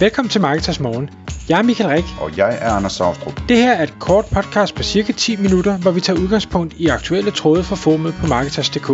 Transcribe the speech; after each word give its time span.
Velkommen 0.00 0.30
til 0.30 0.40
Marketers 0.40 0.80
Morgen. 0.80 1.10
Jeg 1.48 1.58
er 1.58 1.62
Michael 1.62 1.90
Rik. 1.90 2.04
Og 2.20 2.36
jeg 2.36 2.58
er 2.60 2.70
Anders 2.70 2.92
Saustrup. 2.92 3.40
Det 3.48 3.56
her 3.56 3.72
er 3.72 3.82
et 3.82 3.94
kort 4.00 4.24
podcast 4.34 4.74
på 4.74 4.82
cirka 4.82 5.12
10 5.12 5.36
minutter, 5.36 5.78
hvor 5.78 5.90
vi 5.90 6.00
tager 6.00 6.20
udgangspunkt 6.20 6.74
i 6.74 6.86
aktuelle 6.86 7.30
tråde 7.30 7.64
fra 7.64 7.76
formet 7.76 8.14
på 8.20 8.26
Marketers.dk. 8.26 8.86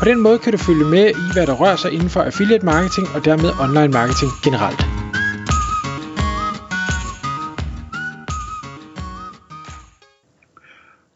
På 0.00 0.04
den 0.04 0.20
måde 0.20 0.38
kan 0.38 0.52
du 0.52 0.58
følge 0.58 0.84
med 0.84 1.10
i, 1.10 1.32
hvad 1.32 1.46
der 1.46 1.54
rører 1.54 1.76
sig 1.76 1.92
inden 1.92 2.08
for 2.08 2.20
affiliate 2.22 2.64
marketing 2.64 3.06
og 3.14 3.24
dermed 3.24 3.50
online 3.64 3.92
marketing 3.98 4.30
generelt. 4.44 4.80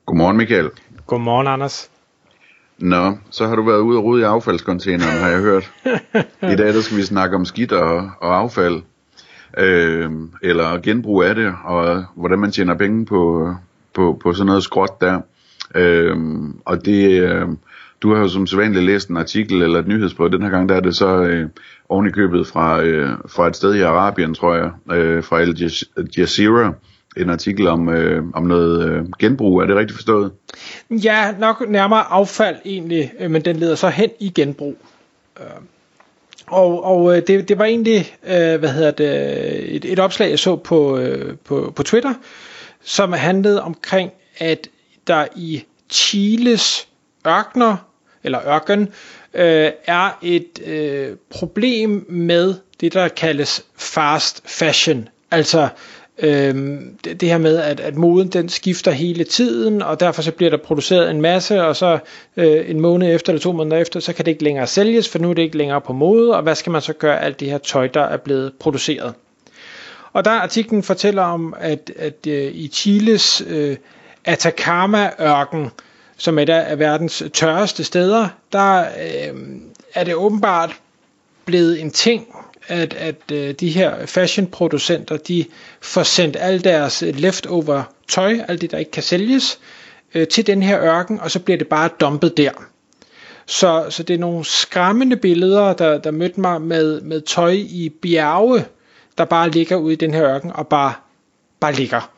Godmorgen 0.06 0.36
Michael. 0.36 0.70
Godmorgen 1.06 1.46
Anders. 1.46 1.90
Nå, 2.78 3.18
så 3.30 3.46
har 3.46 3.56
du 3.56 3.62
været 3.62 3.80
ude 3.80 3.98
og 3.98 4.04
rode 4.04 4.20
i 4.20 4.24
affaldscontaineren, 4.24 5.18
har 5.18 5.28
jeg 5.28 5.40
hørt. 5.40 5.72
I 6.52 6.56
dag 6.56 6.74
der 6.74 6.80
skal 6.80 6.96
vi 6.96 7.02
snakke 7.02 7.36
om 7.36 7.44
skidt 7.44 7.72
og, 7.72 8.10
og 8.20 8.36
affald. 8.36 8.82
Øh, 9.58 10.10
eller 10.42 10.80
genbrug 10.80 11.22
af 11.22 11.34
det, 11.34 11.54
og 11.64 12.04
hvordan 12.14 12.38
man 12.38 12.50
tjener 12.50 12.74
penge 12.74 13.06
på, 13.06 13.54
på, 13.94 14.18
på 14.22 14.32
sådan 14.32 14.46
noget 14.46 14.62
skråt 14.62 15.00
der. 15.00 15.20
Øh, 15.74 16.16
og 16.64 16.84
det, 16.84 17.20
øh, 17.20 17.48
du 18.02 18.14
har 18.14 18.20
jo 18.20 18.28
som 18.28 18.46
sædvanligt 18.46 18.84
læst 18.84 19.08
en 19.08 19.16
artikel 19.16 19.62
eller 19.62 19.78
et 19.78 19.88
nyhedsbrev. 19.88 20.30
Den 20.30 20.42
her 20.42 20.50
gang 20.50 20.68
der 20.68 20.74
er 20.74 20.80
det 20.80 20.96
så 20.96 21.22
øh, 21.22 21.48
oven 21.88 22.06
i 22.06 22.10
købet 22.10 22.46
fra, 22.46 22.82
øh, 22.82 23.10
fra 23.28 23.46
et 23.46 23.56
sted 23.56 23.74
i 23.74 23.80
Arabien, 23.80 24.34
tror 24.34 24.54
jeg, 24.54 24.96
øh, 24.96 25.24
fra 25.24 25.40
Al 25.40 25.56
Jazeera 26.18 26.72
en 27.16 27.30
artikel 27.30 27.66
om, 27.66 27.88
øh, 27.88 28.24
om 28.34 28.42
noget 28.42 28.88
øh, 28.88 29.04
genbrug. 29.18 29.60
Er 29.60 29.66
det 29.66 29.76
rigtigt 29.76 29.96
forstået? 29.96 30.32
Ja, 30.90 31.34
nok 31.38 31.68
nærmere 31.68 32.02
affald 32.02 32.56
egentlig, 32.64 33.12
øh, 33.20 33.30
men 33.30 33.44
den 33.44 33.56
leder 33.56 33.74
så 33.74 33.88
hen 33.88 34.10
i 34.20 34.32
genbrug. 34.34 34.76
Øh, 35.40 35.46
og, 36.46 36.84
og 36.84 37.16
øh, 37.16 37.22
det, 37.26 37.48
det 37.48 37.58
var 37.58 37.64
egentlig 37.64 38.14
øh, 38.26 38.56
hvad 38.60 38.68
hedder 38.68 38.90
det, 38.90 39.76
et, 39.76 39.84
et 39.84 39.98
opslag, 39.98 40.30
jeg 40.30 40.38
så 40.38 40.56
på, 40.56 40.98
øh, 40.98 41.36
på, 41.44 41.72
på 41.76 41.82
Twitter, 41.82 42.14
som 42.82 43.12
handlede 43.12 43.62
omkring, 43.62 44.10
at 44.38 44.68
der 45.06 45.26
i 45.36 45.64
Chiles 45.90 46.88
ørkner, 47.26 47.76
eller 48.24 48.46
ørken, 48.46 48.88
øh, 49.34 49.70
er 49.86 50.18
et 50.22 50.62
øh, 50.66 51.16
problem 51.30 52.06
med 52.08 52.54
det, 52.80 52.92
der 52.92 53.08
kaldes 53.08 53.64
fast 53.76 54.42
fashion. 54.44 55.08
Altså 55.30 55.68
Øhm, 56.18 56.98
det, 57.04 57.20
det 57.20 57.28
her 57.28 57.38
med, 57.38 57.56
at, 57.56 57.80
at 57.80 57.94
moden 57.96 58.28
den 58.28 58.48
skifter 58.48 58.90
hele 58.90 59.24
tiden, 59.24 59.82
og 59.82 60.00
derfor 60.00 60.22
så 60.22 60.32
bliver 60.32 60.50
der 60.50 60.56
produceret 60.56 61.10
en 61.10 61.20
masse, 61.20 61.64
og 61.64 61.76
så 61.76 61.98
øh, 62.36 62.70
en 62.70 62.80
måned 62.80 63.14
efter 63.14 63.32
eller 63.32 63.40
to 63.42 63.52
måneder 63.52 63.76
efter, 63.76 64.00
så 64.00 64.12
kan 64.12 64.24
det 64.24 64.30
ikke 64.30 64.44
længere 64.44 64.66
sælges, 64.66 65.08
for 65.08 65.18
nu 65.18 65.30
er 65.30 65.34
det 65.34 65.42
ikke 65.42 65.58
længere 65.58 65.80
på 65.80 65.92
mode, 65.92 66.36
og 66.36 66.42
hvad 66.42 66.54
skal 66.54 66.72
man 66.72 66.82
så 66.82 66.92
gøre 66.92 67.22
alt 67.22 67.40
det 67.40 67.50
her 67.50 67.58
tøj, 67.58 67.86
der 67.86 68.00
er 68.02 68.16
blevet 68.16 68.52
produceret? 68.60 69.14
Og 70.12 70.24
der 70.24 70.30
artiklen 70.30 70.82
fortæller 70.82 71.22
om, 71.22 71.54
at, 71.58 71.92
at 71.96 72.26
øh, 72.28 72.50
i 72.54 72.68
Chiles 72.72 73.42
øh, 73.48 73.76
Atacama-ørken, 74.24 75.70
som 76.16 76.38
er 76.38 76.42
et 76.42 76.48
af 76.50 76.78
verdens 76.78 77.22
tørreste 77.32 77.84
steder, 77.84 78.28
der 78.52 78.80
øh, 78.80 79.40
er 79.94 80.04
det 80.04 80.14
åbenbart 80.14 80.70
blevet 81.44 81.80
en 81.80 81.90
ting, 81.90 82.26
at, 82.68 82.94
at 82.94 83.16
øh, 83.32 83.54
de 83.54 83.70
her 83.70 84.06
fashionproducenter, 84.06 85.16
de 85.16 85.44
får 85.80 86.02
sendt 86.02 86.36
al 86.40 86.64
deres 86.64 87.04
leftover 87.06 87.82
tøj, 88.08 88.38
alt 88.48 88.60
det 88.60 88.70
der 88.70 88.78
ikke 88.78 88.90
kan 88.90 89.02
sælges, 89.02 89.58
øh, 90.14 90.28
til 90.28 90.46
den 90.46 90.62
her 90.62 90.80
ørken, 90.80 91.20
og 91.20 91.30
så 91.30 91.40
bliver 91.40 91.58
det 91.58 91.68
bare 91.68 91.88
dumpet 92.00 92.36
der. 92.36 92.50
Så, 93.46 93.86
så 93.90 94.02
det 94.02 94.14
er 94.14 94.18
nogle 94.18 94.44
skræmmende 94.44 95.16
billeder, 95.16 95.72
der, 95.72 95.98
der 95.98 96.10
mødte 96.10 96.40
mig 96.40 96.62
med, 96.62 97.00
med 97.00 97.20
tøj 97.20 97.52
i 97.52 97.92
bjerge, 98.02 98.64
der 99.18 99.24
bare 99.24 99.50
ligger 99.50 99.76
ude 99.76 99.92
i 99.92 99.96
den 99.96 100.14
her 100.14 100.24
ørken 100.24 100.52
og 100.54 100.68
bare, 100.68 100.92
bare 101.60 101.72
ligger. 101.72 102.15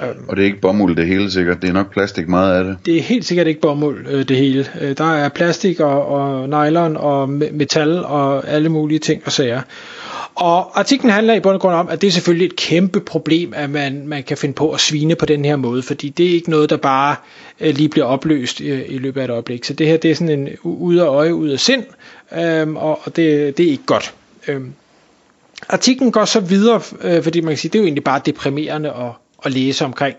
Øhm, 0.00 0.24
og 0.28 0.36
det 0.36 0.42
er 0.42 0.46
ikke 0.46 0.60
bomuld 0.60 0.96
det 0.96 1.06
hele 1.06 1.30
sikkert, 1.30 1.62
det 1.62 1.68
er 1.68 1.72
nok 1.72 1.92
plastik 1.92 2.28
meget 2.28 2.58
af 2.58 2.64
det. 2.64 2.76
Det 2.86 2.96
er 2.96 3.02
helt 3.02 3.24
sikkert 3.24 3.46
ikke 3.46 3.60
bomuld 3.60 4.06
øh, 4.08 4.28
det 4.28 4.36
hele. 4.36 4.66
Øh, 4.80 4.96
der 4.98 5.14
er 5.14 5.28
plastik 5.28 5.80
og, 5.80 6.06
og 6.06 6.48
nylon 6.48 6.96
og 6.96 7.28
metal 7.28 8.04
og 8.04 8.48
alle 8.48 8.68
mulige 8.68 8.98
ting 8.98 9.22
og 9.24 9.32
sager. 9.32 9.60
Og 10.34 10.78
artiklen 10.78 11.12
handler 11.12 11.34
i 11.34 11.40
bund 11.40 11.54
og 11.54 11.60
grund 11.60 11.74
om, 11.74 11.88
at 11.88 12.00
det 12.00 12.06
er 12.06 12.10
selvfølgelig 12.10 12.46
et 12.46 12.56
kæmpe 12.56 13.00
problem, 13.00 13.52
at 13.56 13.70
man, 13.70 14.06
man 14.06 14.22
kan 14.22 14.36
finde 14.36 14.54
på 14.54 14.70
at 14.70 14.80
svine 14.80 15.14
på 15.14 15.26
den 15.26 15.44
her 15.44 15.56
måde, 15.56 15.82
fordi 15.82 16.08
det 16.08 16.26
er 16.26 16.30
ikke 16.30 16.50
noget, 16.50 16.70
der 16.70 16.76
bare 16.76 17.16
øh, 17.60 17.74
lige 17.74 17.88
bliver 17.88 18.06
opløst 18.06 18.60
i, 18.60 18.84
i 18.84 18.98
løbet 18.98 19.20
af 19.20 19.24
et 19.24 19.30
øjeblik. 19.30 19.64
Så 19.64 19.72
det 19.74 19.86
her 19.86 19.96
det 19.96 20.10
er 20.10 20.14
sådan 20.14 20.38
en 20.38 20.48
ud 20.62 20.96
af 20.96 21.06
øje, 21.06 21.34
ud 21.34 21.48
af 21.48 21.60
sind, 21.60 21.84
øh, 22.36 22.74
og, 22.74 23.00
og 23.04 23.16
det, 23.16 23.56
det 23.56 23.66
er 23.66 23.70
ikke 23.70 23.86
godt. 23.86 24.14
Øh. 24.48 24.60
artiklen 25.68 26.12
går 26.12 26.24
så 26.24 26.40
videre, 26.40 26.80
øh, 27.02 27.22
fordi 27.22 27.40
man 27.40 27.48
kan 27.48 27.58
sige, 27.58 27.70
det 27.70 27.78
er 27.78 27.82
jo 27.82 27.86
egentlig 27.86 28.04
bare 28.04 28.20
deprimerende 28.26 28.92
og, 28.92 29.14
at 29.44 29.52
læse 29.52 29.84
omkring. 29.84 30.16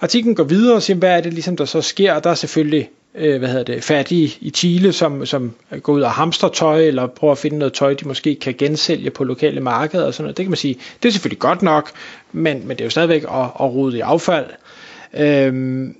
Artiklen 0.00 0.34
går 0.34 0.44
videre 0.44 0.76
og 0.76 0.82
siger, 0.82 0.96
hvad 0.96 1.16
er 1.16 1.20
det 1.20 1.32
ligesom, 1.32 1.56
der 1.56 1.64
så 1.64 1.80
sker? 1.82 2.18
Der 2.18 2.30
er 2.30 2.34
selvfølgelig 2.34 2.90
øh, 3.16 3.38
hvad 3.38 3.48
hedder 3.48 3.64
det, 3.64 3.84
fattige 3.84 4.36
i 4.40 4.50
Chile, 4.50 4.92
som, 4.92 5.26
som 5.26 5.54
går 5.82 5.92
ud 5.92 6.00
og 6.00 6.10
hamstrer 6.10 6.48
tøj, 6.48 6.80
eller 6.80 7.06
prøver 7.06 7.32
at 7.32 7.38
finde 7.38 7.58
noget 7.58 7.72
tøj, 7.72 7.94
de 7.94 8.08
måske 8.08 8.34
kan 8.34 8.54
gensælge 8.58 9.10
på 9.10 9.24
lokale 9.24 9.60
markeder 9.60 10.06
og 10.06 10.14
sådan 10.14 10.24
noget. 10.24 10.36
Det 10.36 10.44
kan 10.44 10.50
man 10.50 10.56
sige, 10.56 10.78
det 11.02 11.08
er 11.08 11.12
selvfølgelig 11.12 11.38
godt 11.38 11.62
nok, 11.62 11.90
men, 12.32 12.58
men 12.58 12.70
det 12.70 12.80
er 12.80 12.84
jo 12.84 12.90
stadigvæk 12.90 13.22
at, 13.22 13.44
at 13.60 13.60
rode 13.60 13.96
i 13.96 14.00
affald. 14.00 14.46
Øhm, 15.14 15.96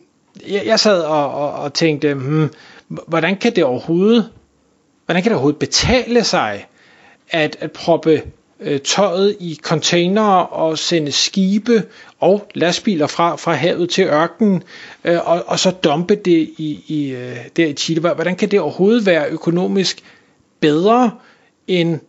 jeg, 0.49 0.63
jeg 0.67 0.81
sad 0.81 1.03
og, 1.03 1.35
og, 1.35 1.53
og 1.53 1.75
tænkte, 1.75 2.15
hmm, 2.15 2.51
hvordan 2.89 3.37
kan 3.37 3.57
det 3.57 3.65
overhovedet, 3.65 4.29
hvordan 5.05 5.23
kan 5.23 5.31
det 5.31 5.37
overhovedet 5.37 5.59
betale 5.59 6.25
sig, 6.25 6.67
at, 7.31 7.57
at 7.61 7.73
proppe 7.73 8.23
øh, 8.61 8.81
tøjet 8.81 9.37
i 9.41 9.59
containere 9.63 10.47
og 10.47 10.79
sende 10.79 11.13
skibe 11.13 11.83
og 12.21 12.49
lastbiler 12.55 13.07
fra, 13.07 13.37
fra 13.37 13.53
havet 13.53 13.91
til 13.91 14.05
ørkenen, 14.05 14.63
øh, 15.05 15.31
og, 15.31 15.45
og 15.47 15.59
så 15.59 15.71
dumpe 15.71 16.15
det 16.15 16.51
i, 16.59 16.85
i, 16.87 17.11
øh, 17.11 17.37
der 17.57 17.67
i 17.67 17.73
Chile. 17.73 18.01
Hvordan 18.01 18.37
kan 18.37 18.51
det 18.51 18.61
overhovedet 18.61 19.07
være 19.07 19.29
økonomisk 19.29 20.03
bedre 20.61 21.11
end 21.67 22.01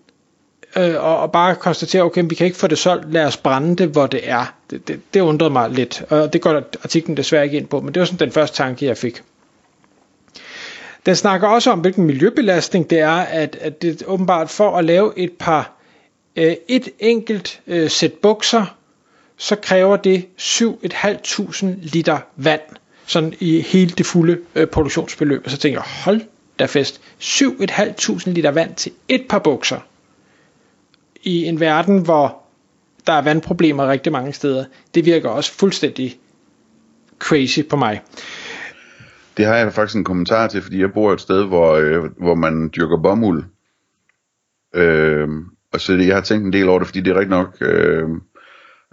øh, 0.78 0.96
og, 1.04 1.20
og 1.20 1.32
bare 1.32 1.56
konstatere, 1.56 2.04
okay, 2.04 2.24
vi 2.30 2.36
kan 2.36 2.46
ikke 2.46 2.58
få 2.58 2.68
det 2.68 2.78
solgt, 2.78 3.14
lad 3.14 3.26
os 3.26 3.38
brænde 3.38 3.76
det, 3.76 3.88
hvor 3.88 4.08
det 4.08 4.20
er. 4.24 4.54
Det, 4.70 4.88
det, 4.88 5.00
det 5.14 5.22
undrede 5.22 5.52
mig 5.52 5.70
lidt, 5.70 6.04
og 6.10 6.34
det 6.34 6.42
går 6.42 6.62
artiklen 6.84 7.18
desværre 7.18 7.44
ikke 7.44 7.58
ind 7.58 7.68
på, 7.68 7.82
men 7.82 7.94
det 7.94 8.00
var 8.00 8.06
sådan 8.06 8.20
den 8.20 8.32
første 8.32 8.58
tanke, 8.58 8.86
jeg 8.86 8.98
fik. 8.98 9.22
Den 11.06 11.16
snakker 11.16 11.48
også 11.48 11.72
om, 11.72 11.80
hvilken 11.80 12.06
miljøbelastning 12.06 12.90
det 12.90 13.00
er, 13.00 13.16
at, 13.16 13.58
at 13.62 13.82
det 13.82 14.04
åbenbart 14.08 14.50
for 14.50 14.78
at 14.78 14.86
lave 14.86 15.14
et 15.18 15.32
par 15.40 15.77
øh, 16.38 16.56
et 16.68 16.90
enkelt 17.00 17.62
øh, 17.68 17.90
sæt 17.90 18.14
bukser, 18.14 18.78
så 19.38 19.56
kræver 19.56 19.98
det 19.98 20.26
7.500 20.40 21.66
liter 21.82 22.20
vand, 22.36 22.62
sådan 23.06 23.34
i 23.40 23.62
hele 23.62 23.92
det 23.92 24.06
fulde 24.06 24.40
øh, 24.56 24.68
produktionsbeløb. 24.68 25.42
Og 25.46 25.52
så 25.52 25.58
tænker 25.58 25.80
jeg, 25.80 26.04
hold 26.04 26.22
da 26.60 26.66
fest, 26.66 27.02
7.500 27.22 28.30
liter 28.30 28.52
vand 28.52 28.76
til 28.76 28.92
et 29.08 29.26
par 29.30 29.40
bukser. 29.40 29.80
I 31.24 31.46
en 31.46 31.60
verden, 31.60 32.02
hvor 32.02 32.42
der 33.08 33.14
er 33.14 33.22
vandproblemer 33.22 33.88
rigtig 33.88 34.12
mange 34.12 34.34
steder, 34.34 34.66
det 34.96 35.06
virker 35.06 35.30
også 35.30 35.54
fuldstændig 35.54 36.20
crazy 37.20 37.60
på 37.70 37.76
mig. 37.76 38.02
Det 39.38 39.46
har 39.46 39.56
jeg 39.56 39.74
faktisk 39.74 39.98
en 39.98 40.04
kommentar 40.04 40.48
til, 40.48 40.62
fordi 40.62 40.80
jeg 40.80 40.94
bor 40.94 41.14
et 41.14 41.22
sted, 41.22 41.44
hvor, 41.46 41.74
øh, 41.74 42.04
hvor 42.18 42.36
man 42.36 42.70
dyrker 42.76 42.98
bomuld. 42.98 43.44
Øh, 44.76 45.30
og 45.74 45.82
så 45.82 45.94
jeg 45.94 46.16
har 46.16 46.22
tænkt 46.22 46.46
en 46.46 46.54
del 46.54 46.70
over 46.70 46.80
det, 46.80 46.88
fordi 46.88 47.02
det 47.02 47.12
er 47.12 47.20
rigtig 47.20 47.38
nok, 47.38 47.58
øh, 47.62 48.10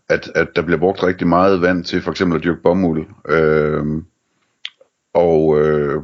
at, 0.08 0.30
at 0.34 0.48
der 0.56 0.62
bliver 0.62 0.78
brugt 0.78 1.02
rigtig 1.02 1.26
meget 1.26 1.60
vand 1.60 1.84
til 1.84 2.02
for 2.02 2.10
eksempel 2.10 2.36
at 2.38 2.44
dyrke 2.44 2.62
bomuld. 2.62 3.06
Øh, 3.28 3.84
og 5.14 5.60
øh, 5.60 6.02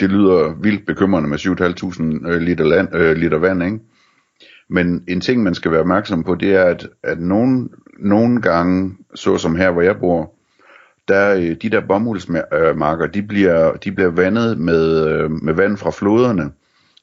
det 0.00 0.10
lyder 0.10 0.54
vildt 0.62 0.86
bekymrende 0.86 1.28
med 1.28 1.38
7.500 1.38 2.28
øh, 2.28 2.40
liter, 2.40 2.64
land, 2.64 2.94
øh, 2.94 3.16
liter 3.16 3.38
vand, 3.38 3.62
ikke? 3.62 3.78
Men 4.68 5.04
en 5.08 5.20
ting, 5.20 5.42
man 5.42 5.54
skal 5.54 5.70
være 5.70 5.80
opmærksom 5.80 6.24
på, 6.24 6.34
det 6.34 6.54
er, 6.54 6.64
at, 6.64 6.88
at 7.02 7.20
nogle, 7.20 7.68
nogle 7.98 8.42
gange, 8.42 8.96
så 9.14 9.38
som 9.38 9.56
her, 9.56 9.70
hvor 9.70 9.82
jeg 9.82 10.00
bor, 10.00 10.34
der 11.08 11.34
øh, 11.34 11.56
de 11.62 11.70
der 11.70 11.80
bomuldsmarker, 11.80 13.06
øh, 13.06 13.14
de 13.14 13.22
bliver, 13.22 13.72
de 13.72 13.92
bliver 13.92 14.10
vandet 14.10 14.58
med, 14.58 15.28
med 15.28 15.54
vand 15.54 15.76
fra 15.76 15.90
floderne. 15.90 16.50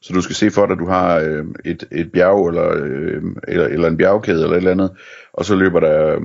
Så 0.04 0.14
du 0.14 0.22
skal 0.22 0.36
se 0.36 0.52
for 0.52 0.66
dig, 0.66 0.74
at 0.74 0.80
du 0.80 0.88
har 0.88 1.20
øh, 1.20 1.46
et, 1.66 1.84
et 1.92 2.12
bjerg 2.12 2.48
eller, 2.48 2.70
øh, 2.76 3.24
eller, 3.48 3.66
eller 3.68 3.88
en 3.88 3.98
bjergkæde 3.98 4.44
eller 4.44 4.52
et 4.54 4.58
eller 4.58 4.72
andet, 4.72 4.92
og 5.34 5.46
så 5.46 5.56
løber 5.56 5.80
der 5.80 6.16
øh, 6.16 6.22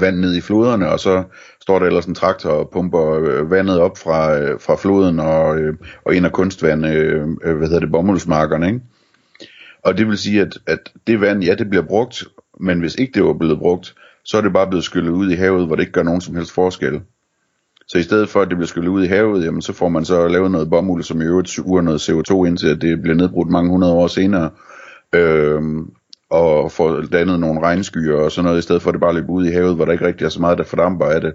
vand 0.00 0.16
ned 0.16 0.34
i 0.36 0.40
floderne, 0.40 0.88
og 0.88 1.00
så 1.00 1.24
står 1.60 1.78
der 1.78 1.86
ellers 1.86 2.06
en 2.06 2.14
traktor 2.14 2.50
og 2.50 2.70
pumper 2.72 3.14
øh, 3.14 3.50
vandet 3.50 3.80
op 3.80 3.98
fra, 3.98 4.38
øh, 4.38 4.60
fra 4.60 4.76
floden 4.76 5.20
og, 5.20 5.58
øh, 5.58 5.74
og 6.04 6.14
ind 6.14 6.26
af 6.26 6.32
kunstvand, 6.32 6.86
øh, 6.86 7.28
øh, 7.44 7.56
hvad 7.56 7.68
hedder 7.68 7.80
det, 7.80 7.92
bomuldsmarkerne, 7.92 8.66
ikke? 8.66 8.80
Og 9.82 9.98
det 9.98 10.06
vil 10.06 10.18
sige, 10.18 10.40
at, 10.40 10.58
at 10.66 10.92
det 11.06 11.20
vand, 11.20 11.44
ja, 11.44 11.54
det 11.54 11.70
bliver 11.70 11.84
brugt, 11.86 12.24
men 12.60 12.80
hvis 12.80 12.94
ikke 12.94 13.12
det 13.14 13.24
var 13.24 13.32
blevet 13.32 13.58
brugt, 13.58 13.94
så 14.24 14.36
er 14.36 14.40
det 14.40 14.52
bare 14.52 14.68
blevet 14.68 14.84
skyllet 14.84 15.10
ud 15.10 15.30
i 15.30 15.34
havet, 15.34 15.66
hvor 15.66 15.76
det 15.76 15.82
ikke 15.82 15.92
gør 15.92 16.02
nogen 16.02 16.20
som 16.20 16.34
helst 16.34 16.52
forskel. 16.52 17.00
Så 17.88 17.98
i 17.98 18.02
stedet 18.02 18.28
for 18.28 18.40
at 18.40 18.48
det 18.48 18.56
bliver 18.56 18.66
skyllet 18.66 18.90
ud 18.90 19.04
i 19.04 19.06
havet, 19.06 19.44
jamen, 19.44 19.62
så 19.62 19.72
får 19.72 19.88
man 19.88 20.04
så 20.04 20.28
lavet 20.28 20.50
noget 20.50 20.70
bomuld, 20.70 21.02
som 21.02 21.20
i 21.20 21.24
øvrigt 21.24 21.48
suger 21.48 21.82
noget 21.82 22.08
CO2 22.08 22.46
indtil 22.46 22.68
at 22.68 22.82
det 22.82 23.02
bliver 23.02 23.16
nedbrudt 23.16 23.50
mange 23.50 23.70
hundrede 23.70 23.92
år 23.92 24.06
senere. 24.06 24.50
Øhm, 25.14 25.90
og 26.30 26.72
får 26.72 27.00
dannet 27.00 27.40
nogle 27.40 27.60
regnskyer 27.60 28.16
og 28.16 28.32
sådan 28.32 28.44
noget, 28.44 28.58
i 28.58 28.62
stedet 28.62 28.82
for 28.82 28.90
at 28.90 28.94
det 28.94 29.00
bare 29.00 29.14
løber 29.14 29.32
ud 29.32 29.46
i 29.46 29.50
havet, 29.50 29.76
hvor 29.76 29.84
der 29.84 29.92
ikke 29.92 30.06
rigtig 30.06 30.24
er 30.24 30.28
så 30.28 30.40
meget, 30.40 30.58
der 30.58 30.64
fordamper 30.64 31.06
af 31.06 31.20
det. 31.20 31.34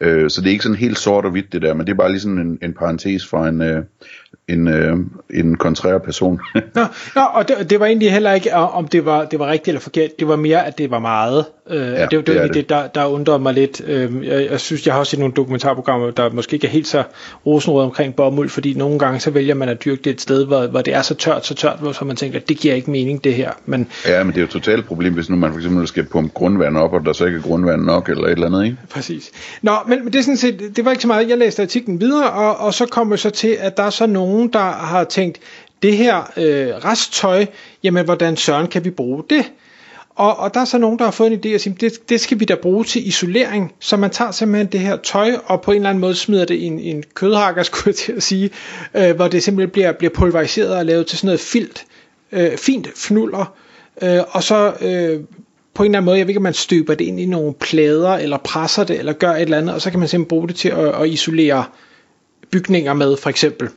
Øh, 0.00 0.30
så 0.30 0.40
det 0.40 0.46
er 0.46 0.52
ikke 0.52 0.62
sådan 0.64 0.76
helt 0.76 0.98
sort 0.98 1.24
og 1.24 1.30
hvidt 1.30 1.52
det 1.52 1.62
der, 1.62 1.74
men 1.74 1.86
det 1.86 1.92
er 1.92 1.96
bare 1.96 2.10
lige 2.10 2.20
sådan 2.20 2.38
en, 2.38 2.58
en 2.62 2.74
parentes 2.74 3.26
fra 3.26 3.48
en, 3.48 3.62
øh, 3.62 3.84
en, 4.52 4.68
øh, 4.68 4.96
en 5.34 5.56
kontrær 5.56 5.98
person. 5.98 6.40
nå, 6.74 6.82
nå, 7.14 7.22
og 7.34 7.48
det, 7.48 7.70
det 7.70 7.80
var 7.80 7.86
egentlig 7.86 8.12
heller 8.12 8.32
ikke, 8.32 8.54
om 8.54 8.88
det 8.88 9.04
var, 9.04 9.24
det 9.24 9.38
var 9.38 9.46
rigtigt 9.46 9.68
eller 9.68 9.80
forkert. 9.80 10.10
Det 10.18 10.28
var 10.28 10.36
mere, 10.36 10.66
at 10.66 10.78
det 10.78 10.90
var 10.90 10.98
meget. 10.98 11.44
Øh, 11.70 11.76
ja, 11.76 12.02
det, 12.02 12.10
det, 12.10 12.26
det 12.26 12.36
var 12.36 12.42
det, 12.42 12.54
det 12.54 12.68
der, 12.68 12.86
der 12.86 13.04
undrede 13.06 13.38
mig 13.38 13.54
lidt. 13.54 13.82
Øh, 13.86 14.26
jeg, 14.26 14.48
jeg 14.50 14.60
synes, 14.60 14.86
jeg 14.86 14.94
har 14.94 14.98
også 15.00 15.10
set 15.10 15.18
nogle 15.18 15.34
dokumentarprogrammer, 15.34 16.10
der 16.10 16.30
måske 16.30 16.54
ikke 16.54 16.66
er 16.66 16.70
helt 16.70 16.86
så 16.86 17.02
rosenrød 17.46 17.84
omkring 17.84 18.14
bomuld, 18.14 18.48
fordi 18.48 18.74
nogle 18.74 18.98
gange 18.98 19.20
så 19.20 19.30
vælger 19.30 19.54
man 19.54 19.68
at 19.68 19.84
dyrke 19.84 20.02
det 20.04 20.10
et 20.10 20.20
sted, 20.20 20.46
hvor, 20.46 20.66
hvor 20.66 20.82
det 20.82 20.94
er 20.94 21.02
så 21.02 21.14
tørt, 21.14 21.46
så 21.46 21.54
tørt, 21.54 21.76
hvor 21.80 21.92
så 21.92 22.04
man 22.04 22.16
tænker, 22.16 22.38
at 22.38 22.48
det 22.48 22.56
giver 22.56 22.74
ikke 22.74 22.90
mening 22.90 23.24
det 23.24 23.34
her. 23.34 23.50
Men, 23.66 23.88
ja, 24.06 24.24
men 24.24 24.32
det 24.32 24.36
er 24.36 24.40
jo 24.40 24.44
et 24.44 24.50
totalt 24.50 24.86
problem, 24.86 25.14
hvis 25.14 25.30
nu 25.30 25.36
man 25.36 25.50
for 25.50 25.58
eksempel 25.58 25.86
skal 25.86 26.04
pumpe 26.04 26.34
grundvand 26.34 26.76
op, 26.76 26.92
og 26.92 27.04
der 27.04 27.12
så 27.12 27.24
ikke 27.24 27.38
er 27.38 27.42
grundvand 27.42 27.82
nok, 27.82 28.08
eller 28.08 28.24
et 28.24 28.30
eller 28.30 28.46
andet, 28.46 28.64
ikke? 28.64 28.76
Præcis. 28.90 29.30
Nå, 29.62 29.72
men, 29.88 30.04
men 30.04 30.12
det 30.12 30.18
er 30.18 30.22
sådan 30.22 30.36
set, 30.36 30.76
det 30.76 30.84
var 30.84 30.90
ikke 30.90 31.02
så 31.02 31.08
meget. 31.08 31.28
Jeg 31.28 31.38
læste 31.38 31.62
artiklen 31.62 32.00
videre, 32.00 32.30
og, 32.30 32.56
og 32.56 32.74
så 32.74 32.86
kommer 32.86 33.16
så 33.16 33.30
til, 33.30 33.56
at 33.60 33.76
der 33.76 33.82
er 33.82 33.90
så 33.90 34.06
nogen, 34.06 34.39
der 34.48 34.72
har 34.72 35.04
tænkt, 35.04 35.40
det 35.82 35.96
her 35.96 36.16
øh, 36.36 36.84
resttøj, 36.84 37.46
jamen 37.82 38.04
hvordan 38.04 38.36
søren 38.36 38.66
kan 38.66 38.84
vi 38.84 38.90
bruge 38.90 39.24
det? 39.30 39.44
Og, 40.14 40.36
og 40.36 40.54
der 40.54 40.60
er 40.60 40.64
så 40.64 40.78
nogen, 40.78 40.98
der 40.98 41.04
har 41.04 41.10
fået 41.10 41.32
en 41.32 41.40
idé 41.44 41.54
og 41.54 41.60
siger, 41.60 41.74
det, 41.74 42.08
det 42.08 42.20
skal 42.20 42.40
vi 42.40 42.44
da 42.44 42.54
bruge 42.54 42.84
til 42.84 43.08
isolering, 43.08 43.72
så 43.80 43.96
man 43.96 44.10
tager 44.10 44.30
simpelthen 44.30 44.66
det 44.66 44.80
her 44.80 44.96
tøj, 44.96 45.32
og 45.44 45.60
på 45.60 45.70
en 45.70 45.76
eller 45.76 45.90
anden 45.90 46.00
måde 46.00 46.14
smider 46.14 46.44
det 46.44 46.54
i 46.54 46.64
en, 46.64 46.80
en 46.80 47.04
kødhakker, 47.14 47.62
skulle 47.72 47.84
jeg 47.86 47.94
til 47.94 48.12
at 48.12 48.22
sige, 48.22 48.50
øh, 48.94 49.16
hvor 49.16 49.28
det 49.28 49.42
simpelthen 49.42 49.70
bliver, 49.70 49.92
bliver 49.92 50.10
pulveriseret 50.14 50.74
og 50.74 50.86
lavet 50.86 51.06
til 51.06 51.18
sådan 51.18 51.26
noget 51.26 51.40
filt, 51.40 51.84
øh, 52.32 52.56
fint 52.56 52.88
fnuller. 52.96 53.54
øh, 54.02 54.20
og 54.30 54.42
så 54.42 54.72
øh, 54.80 55.20
på 55.74 55.82
en 55.82 55.90
eller 55.90 55.98
anden 55.98 56.04
måde, 56.04 56.18
jeg 56.18 56.26
ved 56.26 56.30
ikke, 56.30 56.38
om 56.38 56.42
man 56.42 56.54
støber 56.54 56.94
det 56.94 57.04
ind 57.04 57.20
i 57.20 57.26
nogle 57.26 57.54
plader, 57.54 58.10
eller 58.14 58.36
presser 58.38 58.84
det, 58.84 58.98
eller 58.98 59.12
gør 59.12 59.32
et 59.32 59.40
eller 59.40 59.58
andet, 59.58 59.74
og 59.74 59.80
så 59.80 59.90
kan 59.90 59.98
man 59.98 60.08
simpelthen 60.08 60.28
bruge 60.28 60.48
det 60.48 60.56
til 60.56 60.68
at, 60.68 61.02
at 61.02 61.08
isolere 61.08 61.64
bygninger 62.50 62.92
med, 62.94 63.16
for 63.16 63.30
eksempel. 63.30 63.68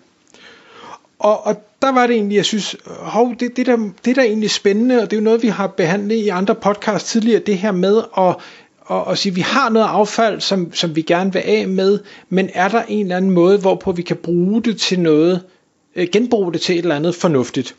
Og, 1.24 1.48
og 1.48 1.56
der 1.82 1.92
var 1.92 2.08
det 2.08 2.16
egentlig, 2.16 2.36
jeg 2.36 2.46
synes, 2.46 2.76
hov, 2.86 3.34
det, 3.40 3.58
det, 3.58 3.66
der, 3.66 3.78
det 4.06 4.16
der 4.16 4.22
er 4.22 4.26
egentlig 4.26 4.52
spændende, 4.52 5.02
og 5.02 5.12
det 5.12 5.18
er 5.18 5.22
jo 5.22 5.24
noget, 5.24 5.44
vi 5.44 5.48
har 5.48 5.68
behandlet 5.68 6.16
i 6.16 6.30
andre 6.30 6.56
podcasts 6.56 7.12
tidligere, 7.12 7.40
det 7.40 7.58
her 7.58 7.72
med 7.72 8.02
at, 8.18 8.36
at, 8.92 9.12
at 9.12 9.18
sige, 9.18 9.32
at 9.32 9.36
vi 9.36 9.42
har 9.42 9.70
noget 9.70 9.88
affald, 9.88 10.42
som, 10.42 10.74
som 10.74 10.96
vi 10.96 11.02
gerne 11.02 11.34
vil 11.34 11.42
af 11.46 11.68
med, 11.68 12.00
men 12.30 12.50
er 12.54 12.68
der 12.68 12.82
en 12.88 13.06
eller 13.06 13.18
anden 13.18 13.32
måde, 13.32 13.58
hvorpå 13.58 13.92
vi 13.92 14.02
kan 14.02 14.16
bruge 14.16 14.64
det 14.64 14.78
til 14.78 15.00
noget, 15.00 15.42
øh, 15.96 16.08
genbruge 16.12 16.54
det 16.54 16.62
til 16.62 16.76
et 16.76 16.82
eller 16.82 16.96
andet 16.96 17.16
fornuftigt. 17.16 17.76